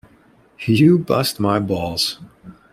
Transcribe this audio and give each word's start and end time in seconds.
You 0.65 0.97
bust 0.97 1.39
my 1.39 1.59
balls. 1.59 2.17